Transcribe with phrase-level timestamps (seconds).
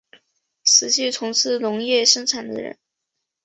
[0.63, 2.75] 实际从事农业生产的人